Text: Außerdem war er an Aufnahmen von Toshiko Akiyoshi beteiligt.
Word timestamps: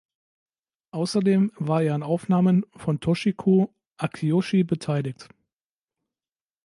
Außerdem 0.89 1.51
war 1.57 1.83
er 1.83 1.93
an 1.93 2.01
Aufnahmen 2.01 2.65
von 2.75 2.99
Toshiko 2.99 3.71
Akiyoshi 3.97 4.63
beteiligt. 4.63 5.29